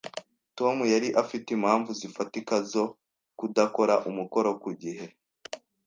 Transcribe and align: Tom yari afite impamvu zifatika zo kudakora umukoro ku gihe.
Tom 0.57 0.77
yari 0.93 1.09
afite 1.21 1.47
impamvu 1.57 1.89
zifatika 1.99 2.55
zo 2.71 2.83
kudakora 3.39 3.93
umukoro 4.09 4.49
ku 4.61 4.69
gihe. 4.81 5.05